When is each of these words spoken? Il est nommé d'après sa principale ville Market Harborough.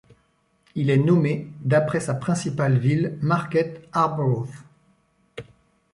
Il 0.73 0.89
est 0.89 0.97
nommé 0.97 1.47
d'après 1.59 1.99
sa 1.99 2.15
principale 2.15 2.75
ville 2.79 3.19
Market 3.21 3.87
Harborough. 3.93 4.49